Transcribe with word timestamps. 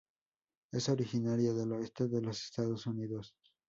Es 0.71 0.89
originaria 0.89 1.53
del 1.53 1.73
oeste 1.73 2.07
de 2.07 2.23
los 2.23 2.41
Estados 2.43 2.87
Unidos. 2.87 3.35